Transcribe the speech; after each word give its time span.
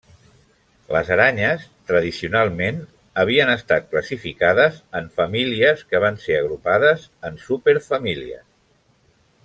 Les 0.93 1.09
aranyes, 1.15 1.65
tradicionalment, 1.91 2.79
havien 3.25 3.53
estat 3.57 3.87
classificades 3.93 4.81
en 5.01 5.13
famílies 5.21 5.85
que 5.93 6.03
van 6.07 6.19
ser 6.27 6.41
agrupades 6.43 7.09
en 7.31 7.43
superfamílies. 7.47 8.47